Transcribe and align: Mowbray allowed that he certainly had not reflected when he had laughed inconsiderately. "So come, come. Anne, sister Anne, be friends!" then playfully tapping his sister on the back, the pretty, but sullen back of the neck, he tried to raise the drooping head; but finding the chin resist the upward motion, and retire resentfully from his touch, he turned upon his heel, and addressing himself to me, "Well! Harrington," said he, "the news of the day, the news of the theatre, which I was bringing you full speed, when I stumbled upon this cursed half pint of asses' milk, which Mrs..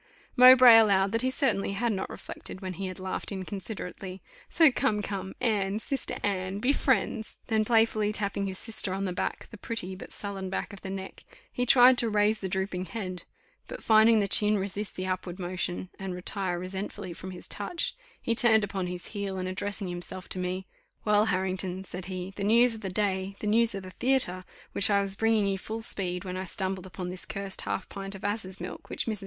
Mowbray 0.35 0.79
allowed 0.79 1.11
that 1.11 1.21
he 1.21 1.29
certainly 1.29 1.73
had 1.73 1.93
not 1.93 2.09
reflected 2.09 2.59
when 2.59 2.73
he 2.73 2.87
had 2.87 2.99
laughed 2.99 3.31
inconsiderately. 3.31 4.19
"So 4.49 4.71
come, 4.71 5.03
come. 5.03 5.35
Anne, 5.39 5.77
sister 5.77 6.17
Anne, 6.23 6.57
be 6.57 6.73
friends!" 6.73 7.37
then 7.45 7.63
playfully 7.63 8.11
tapping 8.11 8.47
his 8.47 8.57
sister 8.57 8.95
on 8.95 9.05
the 9.05 9.13
back, 9.13 9.47
the 9.51 9.59
pretty, 9.59 9.95
but 9.95 10.11
sullen 10.11 10.49
back 10.49 10.73
of 10.73 10.81
the 10.81 10.89
neck, 10.89 11.23
he 11.53 11.67
tried 11.67 11.99
to 11.99 12.09
raise 12.09 12.39
the 12.39 12.49
drooping 12.49 12.85
head; 12.85 13.25
but 13.67 13.83
finding 13.83 14.17
the 14.19 14.27
chin 14.27 14.57
resist 14.57 14.95
the 14.95 15.05
upward 15.05 15.37
motion, 15.37 15.89
and 15.99 16.15
retire 16.15 16.57
resentfully 16.57 17.13
from 17.13 17.29
his 17.29 17.47
touch, 17.47 17.95
he 18.19 18.33
turned 18.33 18.63
upon 18.63 18.87
his 18.87 19.05
heel, 19.09 19.37
and 19.37 19.47
addressing 19.47 19.87
himself 19.87 20.27
to 20.29 20.39
me, 20.39 20.65
"Well! 21.05 21.25
Harrington," 21.25 21.83
said 21.83 22.05
he, 22.05 22.33
"the 22.37 22.43
news 22.43 22.73
of 22.73 22.81
the 22.81 22.89
day, 22.89 23.35
the 23.39 23.45
news 23.45 23.75
of 23.75 23.83
the 23.83 23.91
theatre, 23.91 24.45
which 24.71 24.89
I 24.89 25.03
was 25.03 25.15
bringing 25.15 25.45
you 25.45 25.59
full 25.59 25.81
speed, 25.83 26.25
when 26.25 26.37
I 26.37 26.45
stumbled 26.45 26.87
upon 26.87 27.09
this 27.09 27.23
cursed 27.23 27.61
half 27.61 27.87
pint 27.87 28.15
of 28.15 28.23
asses' 28.23 28.59
milk, 28.59 28.89
which 28.89 29.05
Mrs.. 29.05 29.19